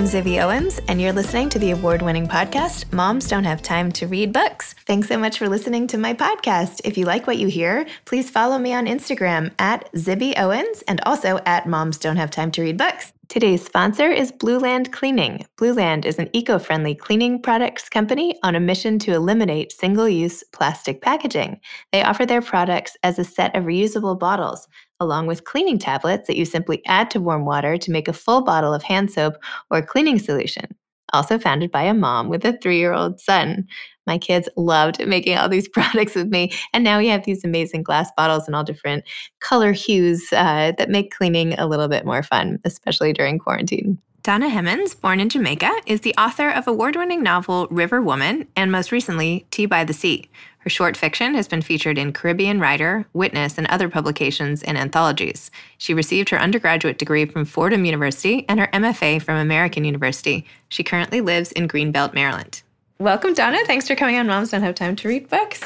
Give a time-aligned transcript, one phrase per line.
[0.00, 3.92] I'm Zibby Owens, and you're listening to the award winning podcast, Moms Don't Have Time
[3.92, 4.74] to Read Books.
[4.86, 6.80] Thanks so much for listening to my podcast.
[6.84, 11.02] If you like what you hear, please follow me on Instagram at Zibby Owens and
[11.04, 13.12] also at Moms Don't Have Time to Read Books.
[13.28, 15.44] Today's sponsor is Blueland Cleaning.
[15.58, 20.42] Blueland is an eco friendly cleaning products company on a mission to eliminate single use
[20.50, 21.60] plastic packaging.
[21.92, 24.66] They offer their products as a set of reusable bottles,
[25.00, 28.42] along with cleaning tablets that you simply add to warm water to make a full
[28.42, 29.34] bottle of hand soap
[29.70, 30.66] or cleaning solution.
[31.12, 33.66] Also founded by a mom with a three year old son.
[34.06, 36.52] My kids loved making all these products with me.
[36.72, 39.04] And now we have these amazing glass bottles in all different
[39.40, 43.98] color hues uh, that make cleaning a little bit more fun, especially during quarantine.
[44.22, 48.70] Donna Hemans, born in Jamaica, is the author of award winning novel River Woman and
[48.70, 50.28] most recently, Tea by the Sea.
[50.58, 55.50] Her short fiction has been featured in Caribbean Writer, Witness, and other publications and anthologies.
[55.78, 60.44] She received her undergraduate degree from Fordham University and her MFA from American University.
[60.68, 62.60] She currently lives in Greenbelt, Maryland.
[62.98, 63.64] Welcome, Donna.
[63.64, 65.62] Thanks for coming on Moms Don't Have Time to Read Books.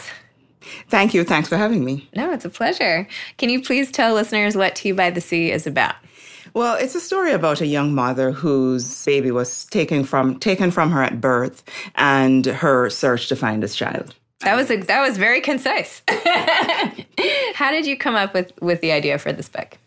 [0.89, 1.24] Thank you.
[1.24, 2.08] Thanks for having me.
[2.14, 3.08] No, it's a pleasure.
[3.36, 5.96] Can you please tell listeners what Tea by the Sea is about?
[6.55, 10.92] Well, it's a story about a young mother whose baby was taken from taken from
[10.92, 11.64] her at birth
[11.96, 14.14] and her search to find this child.
[14.41, 16.02] That was a, that was very concise.
[17.55, 19.78] How did you come up with with the idea for this book?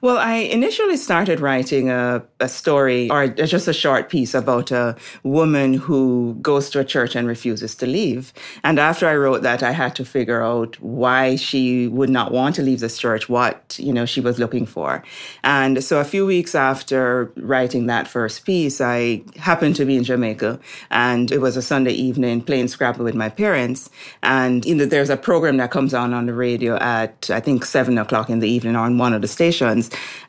[0.00, 4.96] Well, I initially started writing a, a story or just a short piece about a
[5.24, 8.32] woman who goes to a church and refuses to leave.
[8.62, 12.54] And after I wrote that, I had to figure out why she would not want
[12.56, 15.02] to leave this church, what, you know, she was looking for.
[15.42, 20.04] And so a few weeks after writing that first piece, I happened to be in
[20.04, 20.60] Jamaica
[20.90, 23.90] and it was a Sunday evening playing Scrabble with my parents.
[24.22, 27.64] And you know, there's a program that comes on on the radio at, I think,
[27.64, 29.57] seven o'clock in the evening on one of the stations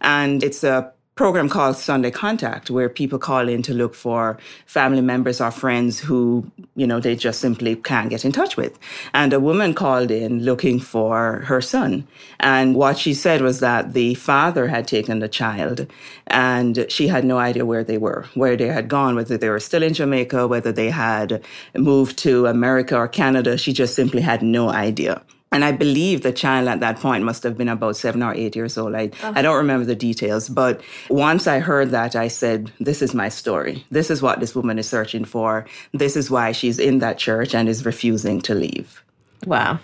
[0.01, 5.01] and it's a program called Sunday Contact, where people call in to look for family
[5.01, 8.79] members or friends who, you know, they just simply can't get in touch with.
[9.13, 12.07] And a woman called in looking for her son.
[12.39, 15.87] And what she said was that the father had taken the child
[16.27, 19.59] and she had no idea where they were, where they had gone, whether they were
[19.59, 21.43] still in Jamaica, whether they had
[21.75, 23.57] moved to America or Canada.
[23.57, 25.21] She just simply had no idea.
[25.51, 28.55] And I believe the child at that point must have been about seven or eight
[28.55, 28.93] years old.
[28.93, 29.33] I, oh.
[29.35, 33.29] I don't remember the details, but once I heard that, I said, This is my
[33.29, 33.83] story.
[33.89, 35.65] This is what this woman is searching for.
[35.93, 39.03] This is why she's in that church and is refusing to leave.
[39.45, 39.79] Wow.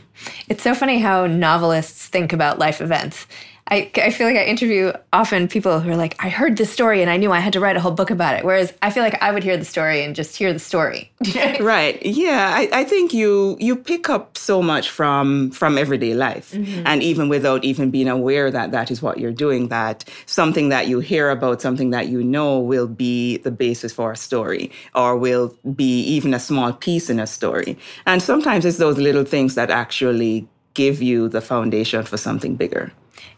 [0.50, 3.26] It's so funny how novelists think about life events.
[3.68, 7.02] I, I feel like I interview often people who are like, I heard this story
[7.02, 8.46] and I knew I had to write a whole book about it.
[8.46, 11.12] Whereas I feel like I would hear the story and just hear the story.
[11.60, 12.00] right.
[12.06, 12.54] Yeah.
[12.56, 16.52] I, I think you you pick up so much from from everyday life.
[16.52, 16.84] Mm-hmm.
[16.86, 20.88] And even without even being aware that that is what you're doing, that something that
[20.88, 25.18] you hear about, something that you know will be the basis for a story or
[25.18, 27.80] will be even a small piece in a story.
[28.06, 32.92] And sometimes it's those little things that actually give you the foundation for something bigger.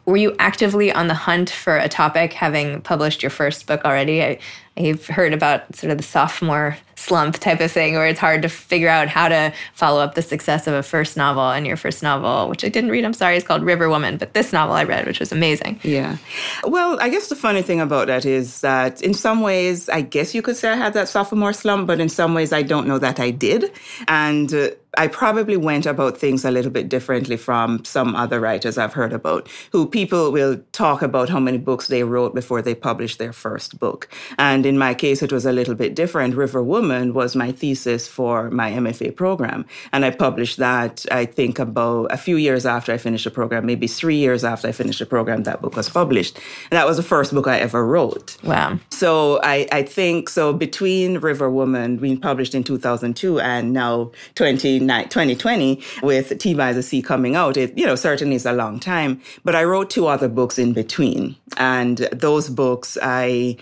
[0.05, 4.23] Were you actively on the hunt for a topic, having published your first book already?
[4.23, 4.39] I,
[4.77, 8.49] I've heard about sort of the sophomore slump type of thing where it's hard to
[8.49, 12.01] figure out how to follow up the success of a first novel and your first
[12.01, 14.83] novel which i didn't read i'm sorry is called river woman but this novel i
[14.83, 16.17] read which was amazing yeah
[16.65, 20.33] well i guess the funny thing about that is that in some ways i guess
[20.33, 22.97] you could say i had that sophomore slump but in some ways i don't know
[22.97, 23.71] that i did
[24.07, 28.79] and uh, I probably went about things a little bit differently from some other writers
[28.79, 32.73] I've heard about, who people will talk about how many books they wrote before they
[32.73, 34.09] published their first book.
[34.39, 36.35] And in my case, it was a little bit different.
[36.35, 39.65] River Woman was my thesis for my MFA program.
[39.91, 43.65] And I published that, I think, about a few years after I finished the program,
[43.65, 46.37] maybe three years after I finished the program, that book was published.
[46.71, 48.37] And that was the first book I ever wrote.
[48.43, 48.79] Wow.
[48.89, 55.81] So I, I think, so between River Woman being published in 2002 and now 2020
[56.01, 59.21] with Tea by the Sea coming out, it, you know, certainly is a long time.
[59.43, 61.35] But I wrote two other books in between.
[61.57, 63.57] And those books I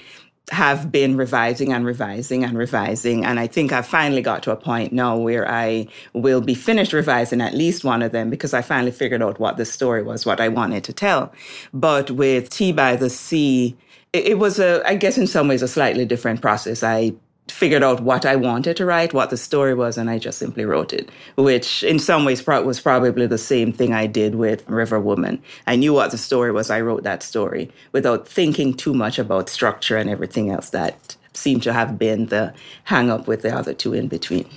[0.52, 3.26] have been revising and revising and revising.
[3.26, 6.94] And I think I've finally got to a point now where I will be finished
[6.94, 10.26] revising at least one of them because I finally figured out what the story was,
[10.26, 11.34] what I wanted to tell.
[11.74, 13.76] But with Tea by the Sea,
[14.14, 16.84] it, was a, I guess in some ways, a slightly different process.
[16.84, 17.14] I
[17.48, 20.66] figured out what I wanted to write, what the story was, and I just simply
[20.66, 25.00] wrote it, which in some ways was probably the same thing I did with River
[25.00, 25.42] Woman.
[25.68, 29.50] I knew what the story was, I wrote that story without thinking too much about
[29.50, 32.54] structure and everything else that seemed to have been the
[32.86, 34.50] hang up with the other two in between.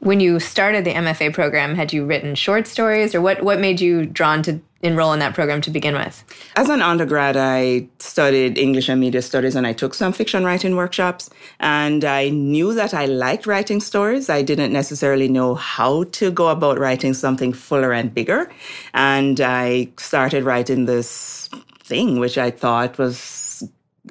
[0.00, 3.80] When you started the MFA program, had you written short stories or what, what made
[3.80, 6.22] you drawn to enroll in that program to begin with?
[6.56, 10.76] As an undergrad, I studied English and media studies and I took some fiction writing
[10.76, 11.30] workshops.
[11.58, 14.28] And I knew that I liked writing stories.
[14.28, 18.50] I didn't necessarily know how to go about writing something fuller and bigger.
[18.92, 21.48] And I started writing this
[21.82, 23.42] thing, which I thought was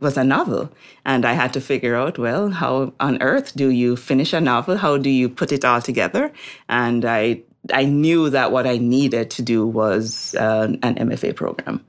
[0.02, 0.72] was a novel.
[1.06, 4.78] And I had to figure out, well, how on earth do you finish a novel?
[4.78, 6.32] How do you put it all together?
[6.68, 11.84] And I I knew that what I needed to do was uh, an MFA program.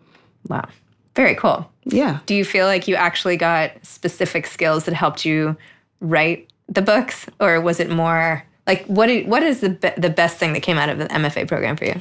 [0.49, 0.69] Wow.
[1.17, 1.71] Very cool.
[1.85, 2.21] Yeah.
[2.26, 5.56] Do you feel like you actually got specific skills that helped you
[6.00, 10.38] write the books or was it more like what what is the be- the best
[10.38, 12.00] thing that came out of the MFA program for you?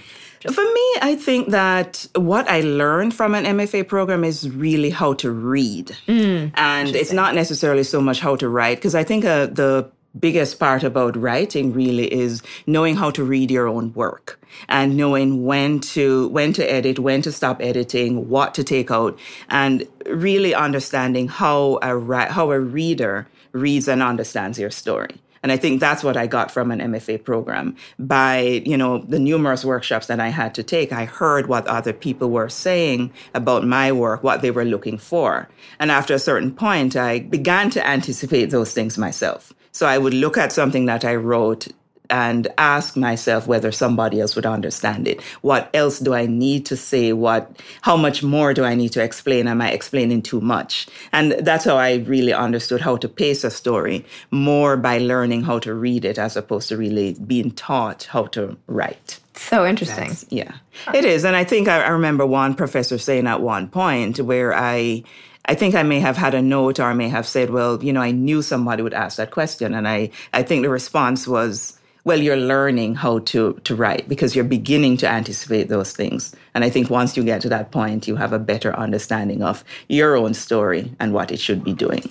[0.51, 5.13] For me, I think that what I learned from an MFA program is really how
[5.13, 5.95] to read.
[6.05, 9.89] Mm, and it's not necessarily so much how to write, because I think uh, the
[10.19, 14.39] biggest part about writing really is knowing how to read your own work
[14.69, 19.17] and knowing when to when to edit when to stop editing what to take out
[19.49, 25.57] and really understanding how a how a reader reads and understands your story and I
[25.57, 27.75] think that's what I got from an MFA program.
[27.99, 31.91] By, you know, the numerous workshops that I had to take, I heard what other
[31.91, 35.49] people were saying about my work, what they were looking for.
[35.79, 39.51] And after a certain point, I began to anticipate those things myself.
[39.73, 41.67] So I would look at something that I wrote
[42.13, 45.19] and ask myself whether somebody else would understand it.
[45.41, 47.11] What else do I need to say?
[47.11, 49.47] What, how much more do I need to explain?
[49.47, 50.87] Am I explaining too much?
[51.11, 55.57] And that's how I really understood how to pace a story more by learning how
[55.59, 59.19] to read it as opposed to really being taught how to write.
[59.33, 60.09] So interesting.
[60.09, 60.53] That's, yeah,
[60.93, 61.25] it is.
[61.25, 65.03] And I think I, I remember one professor saying at one point where I,
[65.45, 67.91] I think I may have had a note or I may have said, well, you
[67.91, 69.73] know, I knew somebody would ask that question.
[69.73, 71.72] And I, I think the response was,
[72.05, 76.35] well, you're learning how to, to write because you're beginning to anticipate those things.
[76.53, 79.63] And I think once you get to that point, you have a better understanding of
[79.87, 82.03] your own story and what it should be doing.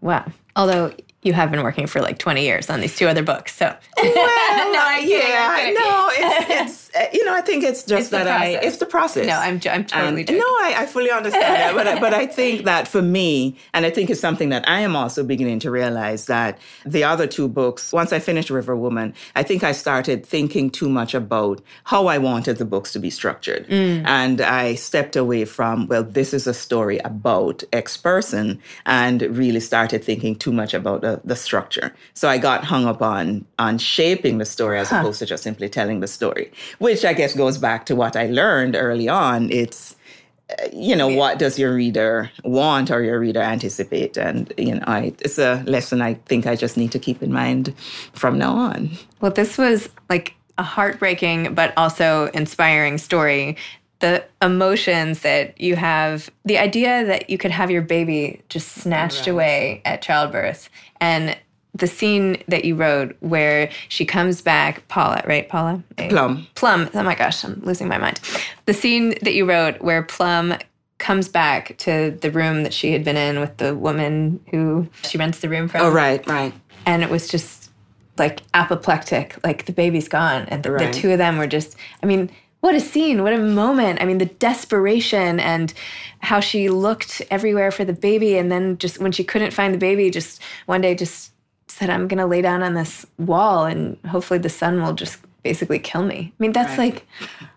[0.00, 0.26] Wow.
[0.54, 0.92] Although
[1.26, 3.54] you have been working for like 20 years on these two other books.
[3.54, 3.66] So,
[4.02, 6.50] well, no, I yeah, no, it's,
[6.90, 9.26] it's, uh, you know, I think it's just it's that I, it's the process.
[9.26, 11.74] No, I'm, I'm totally and, No, I, I, fully understand that.
[11.74, 14.80] But, I, but I think that for me, and I think it's something that I
[14.80, 19.14] am also beginning to realize that the other two books, once I finished River Woman,
[19.34, 23.10] I think I started thinking too much about how I wanted the books to be
[23.10, 23.68] structured.
[23.68, 24.06] Mm.
[24.06, 29.60] And I stepped away from, well, this is a story about X person and really
[29.60, 31.94] started thinking too much about the the, structure.
[32.14, 34.96] So I got hung up on on shaping the story as huh.
[34.96, 38.26] opposed to just simply telling the story, which I guess goes back to what I
[38.26, 39.50] learned early on.
[39.50, 39.96] It's
[40.50, 44.84] uh, you know what does your reader want or your reader anticipate and you know
[44.86, 47.74] I, it's a lesson i think i just need to keep in mind
[48.12, 48.90] from now on
[49.20, 53.56] well this was like a heartbreaking but also inspiring story
[54.00, 59.20] the emotions that you have, the idea that you could have your baby just snatched
[59.20, 59.28] right.
[59.28, 60.68] away at childbirth,
[61.00, 61.36] and
[61.74, 65.48] the scene that you wrote where she comes back, Paula, right?
[65.48, 65.82] Paula?
[65.96, 66.46] Plum.
[66.54, 66.88] Plum.
[66.94, 68.20] Oh my gosh, I'm losing my mind.
[68.64, 70.54] The scene that you wrote where Plum
[70.98, 75.18] comes back to the room that she had been in with the woman who she
[75.18, 75.82] rents the room from.
[75.82, 76.54] Oh, right, right.
[76.86, 77.70] And it was just
[78.16, 80.46] like apoplectic, like the baby's gone.
[80.48, 80.92] And the, right.
[80.92, 82.30] the two of them were just, I mean,
[82.66, 84.02] what a scene, what a moment.
[84.02, 85.72] I mean, the desperation and
[86.18, 88.36] how she looked everywhere for the baby.
[88.36, 91.30] And then just when she couldn't find the baby, just one day just
[91.68, 95.18] said, I'm going to lay down on this wall and hopefully the sun will just
[95.44, 96.32] basically kill me.
[96.32, 96.94] I mean, that's right.
[96.94, 97.06] like,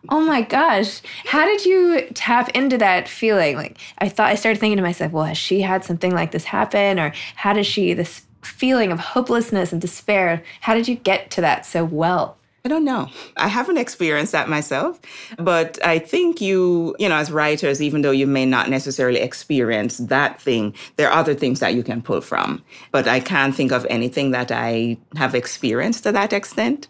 [0.09, 1.01] oh my gosh.
[1.25, 3.55] How did you tap into that feeling?
[3.55, 6.43] Like, I thought, I started thinking to myself, well, has she had something like this
[6.43, 6.99] happen?
[6.99, 11.41] Or how does she, this feeling of hopelessness and despair, how did you get to
[11.41, 12.37] that so well?
[12.65, 13.09] I don't know.
[13.37, 14.99] I haven't experienced that myself,
[15.37, 19.97] but I think you, you know, as writers, even though you may not necessarily experience
[19.97, 22.61] that thing, there are other things that you can pull from.
[22.91, 26.89] But I can't think of anything that I have experienced to that extent.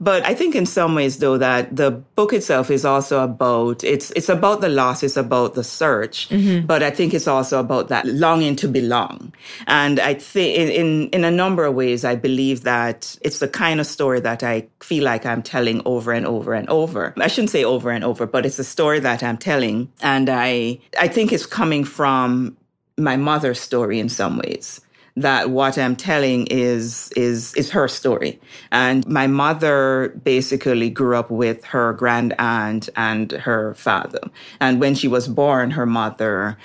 [0.00, 4.10] But I think in some ways, though, that the book itself is also about it's
[4.12, 6.66] it's about the loss, it's about the search, mm-hmm.
[6.66, 9.32] but I think it's also about that longing to belong.
[9.66, 13.80] And I think in in a number of ways, I believe that it's the kind
[13.80, 17.14] of story that I feel like I'm telling over and over and over.
[17.18, 19.90] I shouldn't say over and over, but it's a story that I'm telling.
[20.00, 22.56] And I, I think it's coming from
[22.96, 24.80] my mother's story in some ways
[25.16, 28.40] that what I'm telling is is is her story.
[28.70, 34.20] And my mother basically grew up with her grand aunt and her father.
[34.60, 36.56] And when she was born, her mother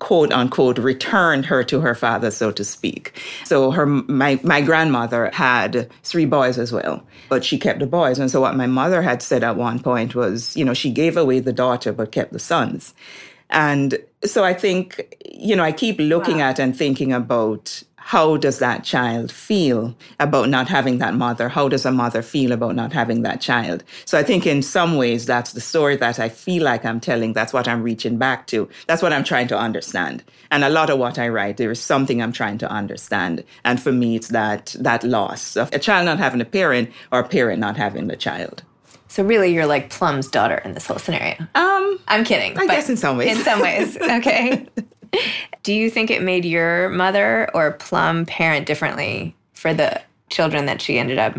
[0.00, 3.22] quote unquote returned her to her father, so to speak.
[3.44, 8.18] So her my my grandmother had three boys as well, but she kept the boys.
[8.18, 11.16] And so what my mother had said at one point was, you know, she gave
[11.16, 12.92] away the daughter but kept the sons.
[13.50, 16.50] And so I think, you know, I keep looking wow.
[16.50, 21.48] at and thinking about how does that child feel about not having that mother?
[21.48, 23.84] How does a mother feel about not having that child?
[24.04, 27.34] So I think in some ways that's the story that I feel like I'm telling.
[27.34, 28.68] That's what I'm reaching back to.
[28.88, 30.24] That's what I'm trying to understand.
[30.50, 33.44] And a lot of what I write, there is something I'm trying to understand.
[33.64, 37.20] And for me, it's that, that loss of a child not having a parent or
[37.20, 38.64] a parent not having the child.
[39.06, 41.36] So really, you're like Plum's daughter in this whole scenario.
[41.54, 42.58] Um, I'm kidding.
[42.58, 43.38] I guess in some ways.
[43.38, 44.66] In some ways, okay.
[45.62, 50.00] Do you think it made your mother or Plum parent differently for the
[50.30, 51.36] children that she ended up?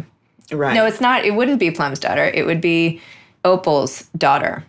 [0.51, 0.73] Right.
[0.73, 1.25] No, it's not.
[1.25, 2.25] It wouldn't be Plum's daughter.
[2.25, 3.01] It would be
[3.45, 4.63] Opal's daughter.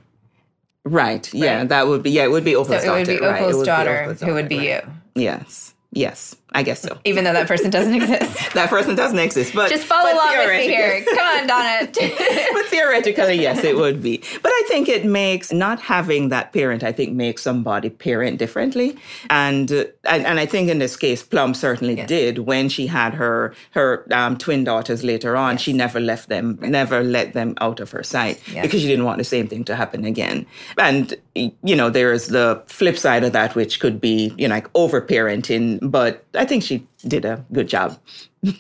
[0.84, 1.32] Right.
[1.32, 1.68] Yeah, right.
[1.68, 2.10] that would be.
[2.10, 2.96] Yeah, it would be Opal's so daughter.
[2.96, 3.66] It would be Opal's right.
[3.66, 4.84] daughter, be Opal's who would be right.
[4.84, 5.22] you.
[5.22, 5.74] Yes.
[5.92, 6.36] Yes.
[6.54, 6.98] I guess so.
[7.04, 8.52] Even though that person doesn't exist.
[8.54, 9.54] that person doesn't exist.
[9.54, 11.04] But just follow but along with me here.
[11.04, 11.90] Come on, Donna.
[12.52, 14.18] but theoretically, yes, it would be.
[14.42, 16.84] But I think it makes not having that parent.
[16.84, 18.96] I think makes somebody parent differently,
[19.30, 22.08] and uh, and, and I think in this case, Plum certainly yes.
[22.08, 25.54] did when she had her her um, twin daughters later on.
[25.54, 25.62] Yes.
[25.62, 26.70] She never left them, right.
[26.70, 28.62] never let them out of her sight yes.
[28.62, 30.46] because she didn't want the same thing to happen again.
[30.78, 34.68] And you know, there's the flip side of that, which could be you know like
[34.74, 37.96] over parenting, but I think she did a good job.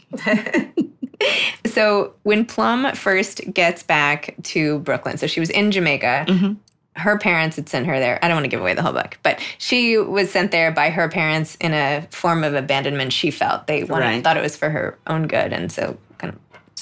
[1.66, 6.26] so when Plum first gets back to Brooklyn, so she was in Jamaica.
[6.28, 6.52] Mm-hmm.
[6.94, 8.20] Her parents had sent her there.
[8.22, 10.90] I don't want to give away the whole book, but she was sent there by
[10.90, 13.12] her parents in a form of abandonment.
[13.12, 14.22] She felt they wanted, right.
[14.22, 15.98] thought it was for her own good, and so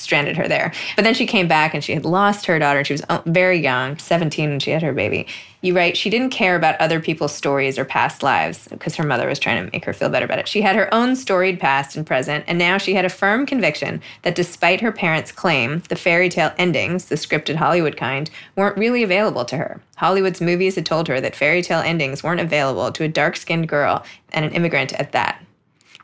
[0.00, 0.72] stranded her there.
[0.96, 2.84] But then she came back and she had lost her daughter.
[2.84, 5.26] She was uh, very young, 17 when she had her baby.
[5.62, 9.28] You write, she didn't care about other people's stories or past lives because her mother
[9.28, 10.48] was trying to make her feel better about it.
[10.48, 14.00] She had her own storied past and present, and now she had a firm conviction
[14.22, 19.02] that despite her parents' claim, the fairy tale endings, the scripted Hollywood kind, weren't really
[19.02, 19.82] available to her.
[19.96, 23.68] Hollywood's movies had told her that fairy tale endings weren't available to a dark skinned
[23.68, 25.44] girl and an immigrant at that.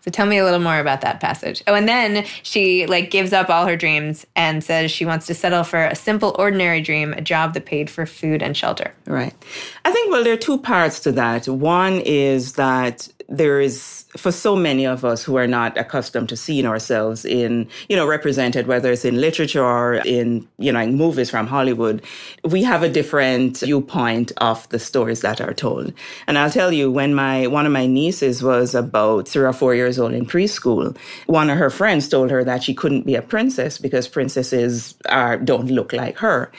[0.06, 1.64] So tell me a little more about that passage.
[1.66, 5.34] Oh, and then she like gives up all her dreams and says she wants to
[5.34, 8.94] settle for a simple, ordinary dream, a job that paid for food and shelter.
[9.06, 9.34] Right.
[9.84, 11.48] I think well, there are two parts to that.
[11.48, 16.36] One is that there is for so many of us who are not accustomed to
[16.36, 20.94] seeing ourselves in, you know, represented, whether it's in literature or in, you know, in
[20.96, 22.02] movies from Hollywood,
[22.44, 25.92] we have a different viewpoint of the stories that are told.
[26.26, 29.74] And I'll tell you, when my one of my nieces was about three or four
[29.74, 33.22] years old in preschool, one of her friends told her that she couldn't be a
[33.22, 36.50] princess because princesses are don't look like her.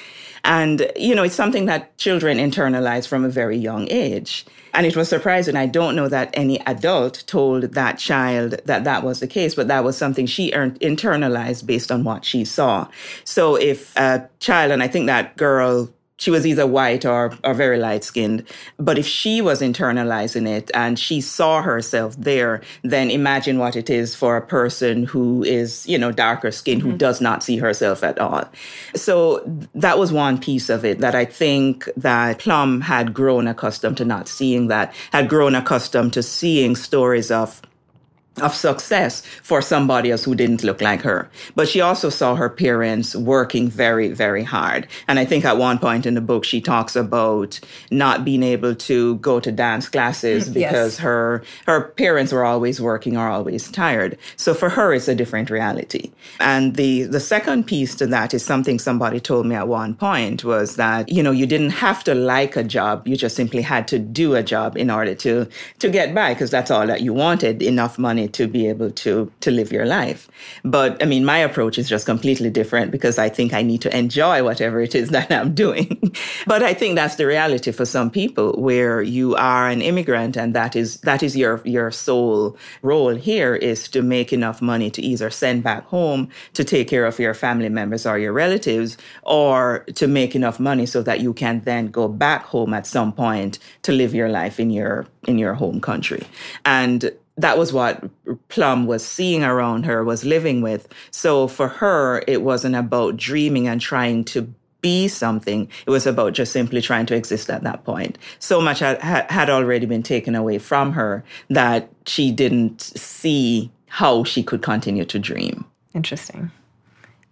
[0.48, 4.46] And, you know, it's something that children internalize from a very young age.
[4.74, 5.58] And it was surprising.
[5.58, 9.68] I don't know that any adult told that child that that was the case, but
[9.68, 12.88] that was something she earned, internalized based on what she saw.
[13.26, 17.54] So if a child, and I think that girl she was either white or, or
[17.54, 18.44] very light skinned.
[18.78, 23.90] But if she was internalizing it and she saw herself there, then imagine what it
[23.90, 26.92] is for a person who is, you know, darker skinned, mm-hmm.
[26.92, 28.50] who does not see herself at all.
[28.96, 29.44] So
[29.76, 34.06] that was one piece of it that I think that Plum had grown accustomed to
[34.06, 37.62] not seeing that, had grown accustomed to seeing stories of
[38.42, 41.30] of success for somebody else who didn't look like her.
[41.56, 44.88] But she also saw her parents working very, very hard.
[45.08, 47.60] And I think at one point in the book, she talks about
[47.92, 50.98] not being able to go to dance classes because yes.
[51.00, 54.18] her, her parents were always working or always tired.
[54.36, 56.12] So for her, it's a different reality.
[56.40, 60.44] And the, the second piece to that is something somebody told me at one point
[60.44, 63.08] was that, you know, you didn't have to like a job.
[63.08, 65.48] You just simply had to do a job in order to,
[65.80, 69.32] to get by because that's all that you wanted, enough money to be able to
[69.42, 70.30] to live your life.
[70.64, 73.98] But I mean, my approach is just completely different because I think I need to
[73.98, 76.16] enjoy whatever it is that I'm doing.
[76.48, 80.54] but I think that's the reality for some people where you are an immigrant and
[80.54, 85.02] that is that is your your sole role here is to make enough money to
[85.02, 89.86] either send back home to take care of your family members or your relatives or
[89.96, 93.60] to make enough money so that you can then go back home at some point
[93.84, 96.24] to live your life in your in your home country.
[96.66, 98.04] And that was what
[98.50, 100.88] Plum was seeing around her, was living with.
[101.12, 105.68] So for her, it wasn't about dreaming and trying to be something.
[105.86, 108.18] It was about just simply trying to exist at that point.
[108.40, 114.24] So much had, had already been taken away from her that she didn't see how
[114.24, 115.66] she could continue to dream.
[115.94, 116.52] Interesting.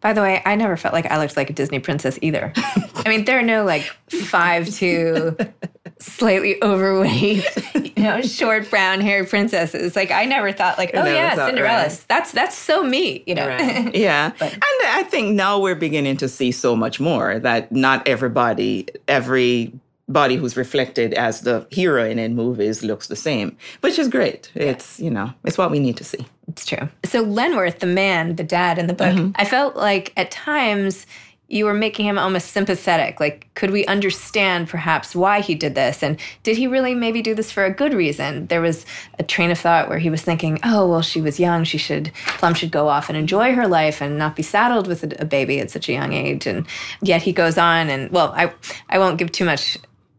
[0.02, 2.54] By the way, I never felt like I looked like a Disney princess either.
[3.06, 5.36] I mean, there are no like five to
[6.00, 7.46] slightly overweight
[7.98, 9.96] you know, short brown haired princesses.
[9.96, 11.84] Like I never thought like, oh never yeah, Cinderella.
[11.84, 12.06] right.
[12.08, 13.48] That's that's so me, you know.
[13.48, 13.96] Right.
[13.96, 14.32] Yeah.
[14.40, 18.88] But- and I think now we're beginning to see so much more that not everybody,
[19.08, 24.52] everybody who's reflected as the heroine in movies looks the same, which is great.
[24.56, 26.26] It's, you know, it's what we need to see.
[26.48, 26.90] It's true.
[27.06, 29.32] So Lenworth, the man, the dad in the book, Mm-hmm.
[29.36, 31.06] I felt like at times
[31.56, 33.20] you were making him almost sympathetic.
[33.22, 36.04] Like, could we understand perhaps why he did this?
[36.04, 38.48] And did he really maybe do this for a good reason?
[38.48, 38.86] There was
[39.20, 41.64] a train of thought where he was thinking, oh, well, she was young.
[41.64, 45.04] She should, Plum should go off and enjoy her life and not be saddled with
[45.06, 46.46] a, a baby at such a young age.
[46.46, 46.68] And
[47.02, 48.52] yet he goes on and, well, I,
[48.90, 49.78] I won't give too much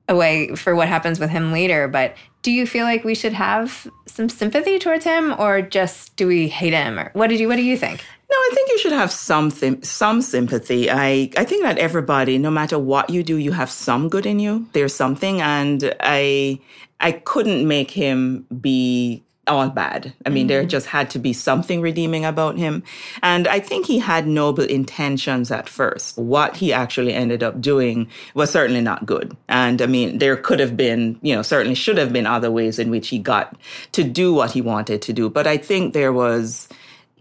[0.08, 3.88] away for what happens with him later, but do you feel like we should have
[4.06, 7.56] some sympathy towards him or just do we hate him or what did you what
[7.56, 8.04] do you think?
[8.28, 10.90] No, I think you should have something, some sympathy.
[10.90, 14.40] I, I think that everybody, no matter what you do, you have some good in
[14.40, 14.66] you.
[14.72, 16.58] There's something, and I,
[16.98, 20.12] I couldn't make him be all bad.
[20.24, 20.68] I mean, there mm-hmm.
[20.68, 22.82] just had to be something redeeming about him,
[23.22, 26.18] and I think he had noble intentions at first.
[26.18, 30.58] What he actually ended up doing was certainly not good, and I mean, there could
[30.58, 33.56] have been, you know, certainly should have been other ways in which he got
[33.92, 35.30] to do what he wanted to do.
[35.30, 36.68] But I think there was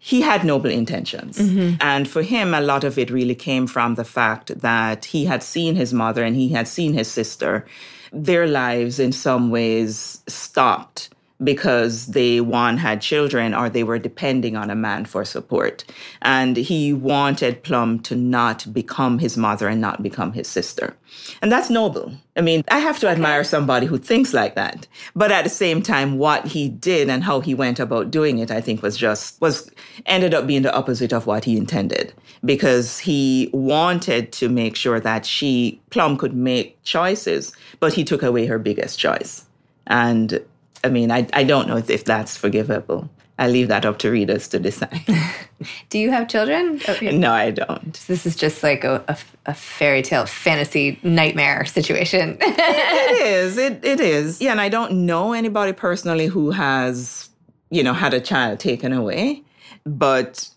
[0.05, 1.39] he had noble intentions.
[1.39, 1.77] Mm-hmm.
[1.81, 5.41] And for him, a lot of it really came from the fact that he had
[5.41, 7.65] seen his mother and he had seen his sister.
[8.13, 11.09] Their lives, in some ways, stopped
[11.45, 15.85] because they, one, had children or they were depending on a man for support.
[16.23, 20.97] And he wanted Plum to not become his mother and not become his sister.
[21.41, 22.11] And that's noble.
[22.35, 24.87] I mean, I have to admire somebody who thinks like that.
[25.15, 28.51] But at the same time, what he did and how he went about doing it,
[28.51, 29.71] I think was just, was,
[30.05, 32.13] ended up being the opposite of what he intended.
[32.43, 38.23] Because he wanted to make sure that she, Plum, could make choices, but he took
[38.23, 39.45] away her biggest choice.
[39.87, 40.43] And
[40.85, 43.09] I mean, I, I don't know if that's forgivable.
[43.37, 45.01] I leave that up to readers to decide.
[45.89, 46.79] Do you have children?
[46.87, 47.11] Oh, yeah.
[47.11, 47.93] no, I don't.
[48.07, 52.37] This is just like a, a, a fairy tale fantasy nightmare situation.
[52.41, 53.57] it is.
[53.57, 54.39] It it is.
[54.41, 57.29] Yeah, and I don't know anybody personally who has,
[57.69, 59.43] you know, had a child taken away,
[59.85, 60.49] but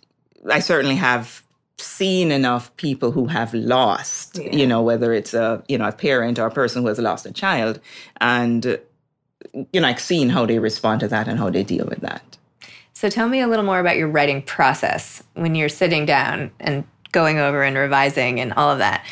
[0.49, 1.43] I certainly have
[1.79, 4.55] seen enough people who have lost, Yeah.
[4.55, 7.27] you know, whether it's a, you know, a parent or a person who has lost
[7.27, 7.81] a child
[8.21, 8.79] and
[9.55, 12.37] you know, like seeing how they respond to that and how they deal with that.
[12.93, 16.85] so tell me a little more about your writing process when you're sitting down and
[17.13, 19.05] going over and revising and all of that.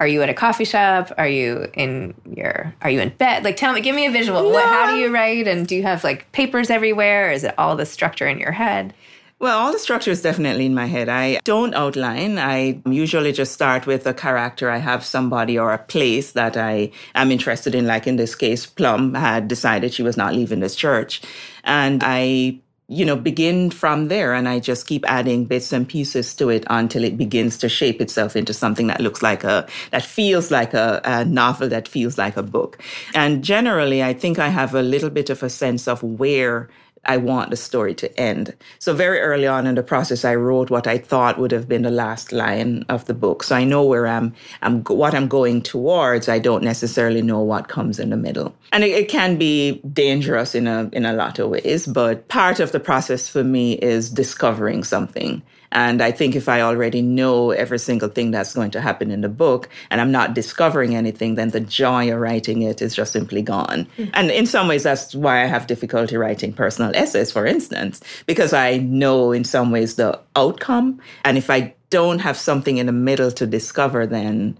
[0.00, 1.12] Are you at a coffee shop?
[1.18, 3.42] Are you in your are you in bed?
[3.42, 4.50] Like tell me give me a visual.
[4.50, 7.32] What how do you write and do you have like papers everywhere?
[7.32, 8.94] Is it all the structure in your head?
[9.40, 11.08] Well, all the structure is definitely in my head.
[11.08, 12.38] I don't outline.
[12.38, 14.68] I usually just start with a character.
[14.68, 17.86] I have somebody or a place that I am interested in.
[17.86, 21.22] Like in this case, Plum had decided she was not leaving this church.
[21.62, 26.34] And I, you know, begin from there and I just keep adding bits and pieces
[26.34, 30.02] to it until it begins to shape itself into something that looks like a, that
[30.02, 32.82] feels like a, a novel, that feels like a book.
[33.14, 36.68] And generally, I think I have a little bit of a sense of where
[37.04, 38.54] I want the story to end.
[38.78, 41.82] So very early on in the process, I wrote what I thought would have been
[41.82, 43.42] the last line of the book.
[43.42, 46.28] So I know where I'm, I'm what I'm going towards.
[46.28, 50.54] I don't necessarily know what comes in the middle, and it, it can be dangerous
[50.54, 51.86] in a in a lot of ways.
[51.86, 55.42] But part of the process for me is discovering something.
[55.72, 59.20] And I think if I already know every single thing that's going to happen in
[59.20, 63.12] the book and I'm not discovering anything, then the joy of writing it is just
[63.12, 63.86] simply gone.
[63.98, 64.10] Mm-hmm.
[64.14, 68.52] And in some ways, that's why I have difficulty writing personal essays, for instance, because
[68.52, 71.00] I know in some ways the outcome.
[71.24, 74.58] And if I don't have something in the middle to discover, then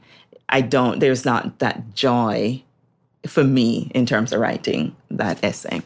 [0.48, 2.62] I don't, there's not that joy
[3.26, 5.82] for me in terms of writing that essay.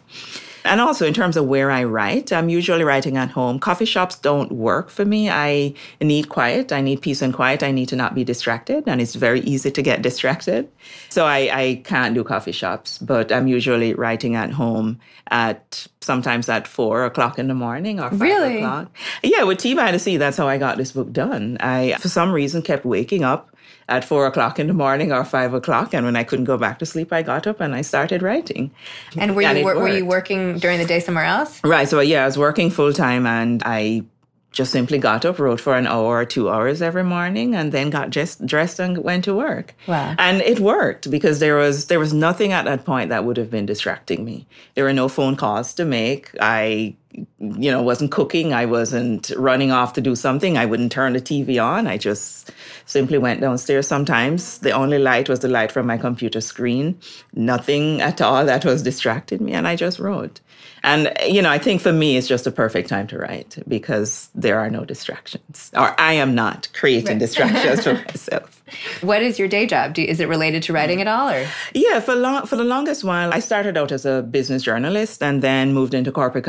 [0.65, 3.59] And also in terms of where I write, I'm usually writing at home.
[3.59, 5.31] Coffee shops don't work for me.
[5.31, 6.73] I need quiet.
[6.73, 7.63] I need peace and quiet.
[7.63, 8.85] I need to not be distracted.
[8.87, 10.69] And it's very easy to get distracted.
[11.09, 16.49] So I, I can't do coffee shops, but I'm usually writing at home at sometimes
[16.49, 18.57] at four o'clock in the morning or five Really?
[18.59, 18.91] o'clock.
[19.23, 21.57] Yeah, with Tea by the Sea, that's how I got this book done.
[21.61, 23.52] I, for some reason, kept waking up
[23.93, 25.93] at four o'clock in the morning or five o'clock.
[25.95, 28.71] And when I couldn't go back to sleep, I got up and I started writing.
[29.17, 31.63] And were you wor- were you working during the day somewhere else?
[31.63, 31.89] Right.
[31.89, 34.05] So yeah, I was working full time and I
[34.53, 37.91] just simply got up, wrote for an hour or two hours every morning, and then
[37.91, 39.75] got just dressed and went to work.
[39.87, 40.15] Wow.
[40.19, 43.51] And it worked because there was there was nothing at that point that would have
[43.51, 44.47] been distracting me.
[44.75, 46.31] There were no phone calls to make.
[46.41, 48.55] I you know, wasn't cooking.
[48.55, 50.57] I wasn't running off to do something.
[50.57, 51.87] I wouldn't turn the TV on.
[51.87, 52.51] I just
[52.87, 54.59] simply went downstairs sometimes.
[54.59, 56.99] The only light was the light from my computer screen.
[57.35, 59.53] Nothing at all that was distracted me.
[59.53, 60.41] And I just wrote.
[60.85, 64.31] And, you know, I think for me, it's just a perfect time to write because
[64.35, 67.19] there are no distractions, or I am not creating right.
[67.19, 68.63] distractions for myself.
[69.01, 69.95] What is your day job?
[69.95, 71.31] Do, is it related to writing at all?
[71.31, 71.47] Or?
[71.75, 75.43] Yeah, for, long, for the longest while, I started out as a business journalist and
[75.43, 76.45] then moved into corporate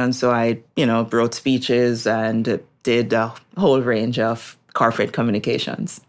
[0.00, 0.18] communications.
[0.18, 6.00] So I, you know, wrote speeches and did a whole range of corporate communications.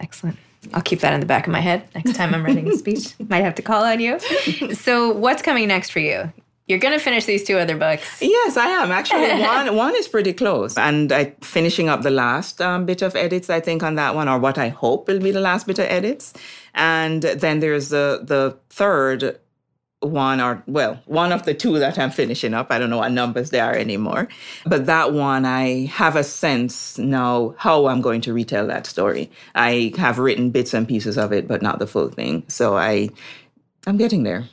[0.00, 0.36] Excellent.
[0.74, 3.14] I'll keep that in the back of my head next time I'm writing a speech.
[3.28, 4.18] Might have to call on you.
[4.74, 6.30] So, what's coming next for you?
[6.66, 8.20] You're going to finish these two other books.
[8.20, 8.92] Yes, I am.
[8.92, 13.16] Actually, one one is pretty close, and I finishing up the last um, bit of
[13.16, 13.48] edits.
[13.50, 15.86] I think on that one, or what I hope will be the last bit of
[15.86, 16.34] edits,
[16.74, 19.40] and then there's the the third
[20.00, 22.68] one or well one of the two that i'm finishing up.
[22.70, 24.28] I don't know what numbers they are anymore.
[24.66, 29.30] But that one i have a sense now how i'm going to retell that story.
[29.54, 32.44] I have written bits and pieces of it but not the full thing.
[32.48, 33.10] So i
[33.86, 34.48] i'm getting there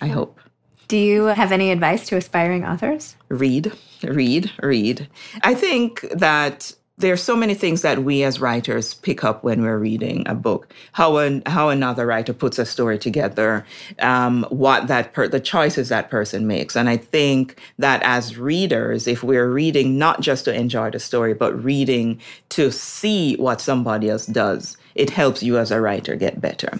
[0.00, 0.38] i hope.
[0.86, 3.16] Do you have any advice to aspiring authors?
[3.28, 5.08] Read, read, read.
[5.42, 9.78] I think that there's so many things that we as writers pick up when we're
[9.78, 10.72] reading a book.
[10.92, 13.66] How an, how another writer puts a story together,
[13.98, 19.08] um, what that per, the choices that person makes, and I think that as readers,
[19.08, 24.08] if we're reading not just to enjoy the story, but reading to see what somebody
[24.08, 26.78] else does, it helps you as a writer get better.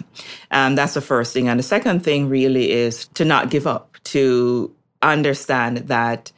[0.49, 1.49] And that's the first thing.
[1.49, 6.31] And the second thing really is to not give up, to understand that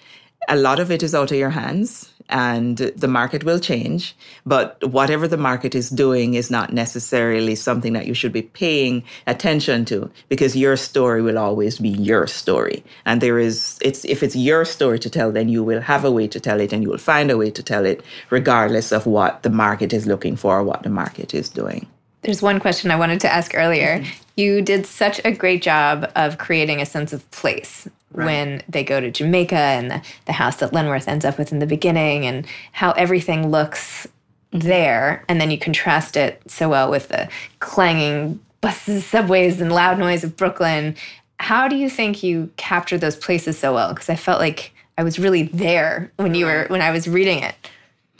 [0.49, 4.15] a lot of it is out of your hands and the market will change.
[4.45, 9.03] But whatever the market is doing is not necessarily something that you should be paying
[9.25, 12.83] attention to because your story will always be your story.
[13.05, 16.11] And there is, it's, if it's your story to tell, then you will have a
[16.11, 19.05] way to tell it and you will find a way to tell it regardless of
[19.05, 21.87] what the market is looking for or what the market is doing.
[22.23, 23.99] There's one question I wanted to ask earlier.
[23.99, 24.23] Mm-hmm.
[24.35, 27.87] You did such a great job of creating a sense of place
[28.17, 28.25] right.
[28.25, 31.59] when they go to Jamaica and the, the house that Lenworth ends up with in
[31.59, 34.07] the beginning and how everything looks
[34.51, 35.23] there.
[35.27, 40.23] And then you contrast it so well with the clanging buses, subways, and loud noise
[40.23, 40.95] of Brooklyn.
[41.39, 43.93] How do you think you captured those places so well?
[43.93, 47.43] Because I felt like I was really there when you were when I was reading
[47.43, 47.55] it.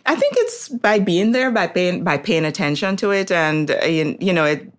[0.06, 3.86] I think it's by being there, by paying by paying attention to it, and uh,
[3.86, 4.72] you know, it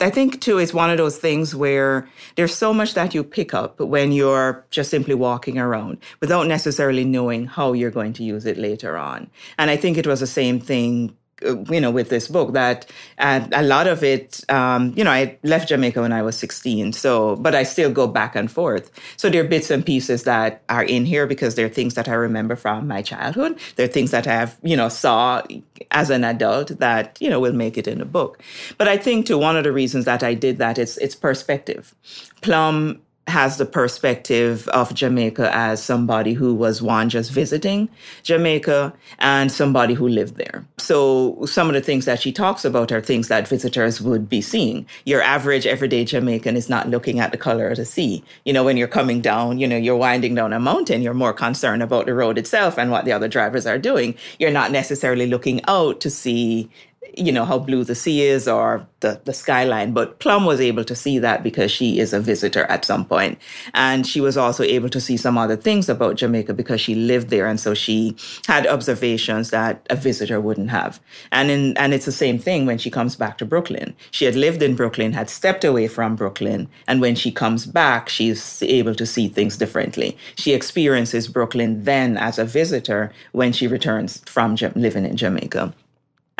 [0.00, 3.52] I think too, it's one of those things where there's so much that you pick
[3.52, 8.46] up when you're just simply walking around without necessarily knowing how you're going to use
[8.46, 9.30] it later on.
[9.58, 13.62] And I think it was the same thing you know, with this book that a
[13.62, 16.92] lot of it, um, you know, I left Jamaica when I was 16.
[16.92, 18.90] So, but I still go back and forth.
[19.16, 22.14] So there are bits and pieces that are in here because they're things that I
[22.14, 23.58] remember from my childhood.
[23.76, 25.42] There are things that I have, you know, saw
[25.90, 28.42] as an adult that, you know, will make it in the book.
[28.78, 31.94] But I think too, one of the reasons that I did that is it's perspective.
[32.40, 37.88] Plum has the perspective of Jamaica as somebody who was one just visiting
[38.22, 40.64] Jamaica and somebody who lived there.
[40.78, 44.40] So some of the things that she talks about are things that visitors would be
[44.40, 44.86] seeing.
[45.04, 48.24] Your average everyday Jamaican is not looking at the color of the sea.
[48.44, 51.32] You know, when you're coming down, you know, you're winding down a mountain, you're more
[51.32, 54.16] concerned about the road itself and what the other drivers are doing.
[54.38, 56.68] You're not necessarily looking out to see
[57.16, 59.92] you know, how blue the sea is or the, the skyline.
[59.92, 63.38] But Plum was able to see that because she is a visitor at some point.
[63.74, 67.30] And she was also able to see some other things about Jamaica because she lived
[67.30, 67.46] there.
[67.46, 71.00] And so she had observations that a visitor wouldn't have.
[71.32, 73.94] And in, and it's the same thing when she comes back to Brooklyn.
[74.10, 76.68] She had lived in Brooklyn, had stepped away from Brooklyn.
[76.86, 80.16] And when she comes back, she's able to see things differently.
[80.36, 85.74] She experiences Brooklyn then as a visitor when she returns from living in Jamaica.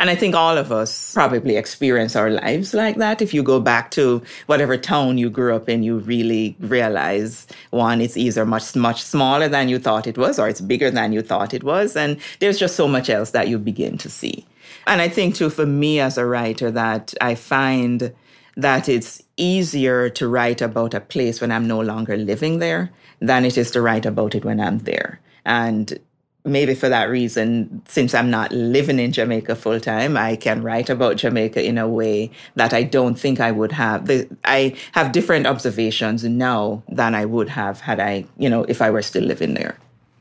[0.01, 3.21] And I think all of us probably experience our lives like that.
[3.21, 8.01] If you go back to whatever town you grew up in, you really realize one,
[8.01, 11.21] it's either much, much smaller than you thought it was, or it's bigger than you
[11.21, 11.95] thought it was.
[11.95, 14.43] And there's just so much else that you begin to see.
[14.87, 18.11] And I think too, for me as a writer, that I find
[18.57, 23.45] that it's easier to write about a place when I'm no longer living there than
[23.45, 25.19] it is to write about it when I'm there.
[25.45, 25.99] And
[26.43, 30.89] maybe for that reason, since I'm not living in Jamaica full time, I can write
[30.89, 34.09] about Jamaica in a way that I don't think I would have.
[34.45, 38.89] I have different observations now than I would have had I, you know, if I
[38.89, 39.77] were still living there.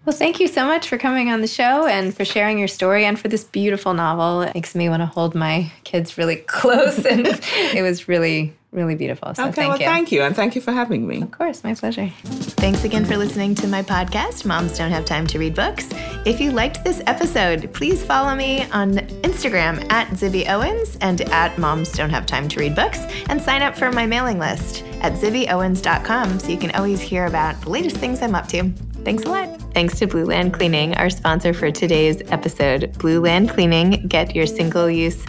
[0.06, 3.04] Well, thank you so much for coming on the show and for sharing your story
[3.04, 4.42] and for this beautiful novel.
[4.42, 7.04] It makes me want to hold my kids really close.
[7.04, 7.26] And
[7.74, 9.35] it was really really beautiful.
[9.35, 9.87] So okay, thank well, you.
[9.87, 10.22] thank you.
[10.22, 11.22] And thank you for having me.
[11.22, 12.09] Of course, my pleasure.
[12.24, 15.88] Thanks again for listening to my podcast, Moms Don't Have Time to Read Books.
[16.24, 21.59] If you liked this episode, please follow me on Instagram at Zibby Owens and at
[21.59, 25.14] Moms Don't Have Time to Read Books and sign up for my mailing list at
[25.14, 28.70] zibbyowens.com so you can always hear about the latest things I'm up to.
[29.04, 29.59] Thanks a lot.
[29.72, 32.92] Thanks to Blueland Cleaning, our sponsor for today's episode.
[32.94, 35.24] Blueland Cleaning, get your single use